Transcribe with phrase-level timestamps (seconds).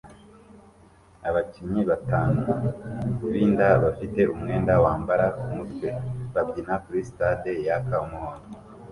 [1.27, 2.43] Ababyinnyi batanu
[3.31, 5.87] b'inda bafite umwenda wamabara kumutwe
[6.33, 8.49] babyina kuri stade yaka umuhondo